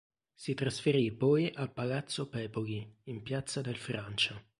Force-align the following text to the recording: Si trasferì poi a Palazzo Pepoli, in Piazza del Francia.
Si 0.33 0.55
trasferì 0.55 1.11
poi 1.11 1.51
a 1.53 1.67
Palazzo 1.67 2.27
Pepoli, 2.27 2.91
in 3.03 3.21
Piazza 3.21 3.61
del 3.61 3.77
Francia. 3.77 4.43